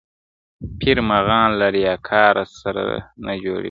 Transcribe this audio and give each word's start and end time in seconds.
پیر 0.79 0.97
مغان 1.09 1.49
له 1.59 1.67
ریاکاره 1.75 2.43
سره 2.59 2.83
نه 3.25 3.33
جوړیږي- 3.41 3.57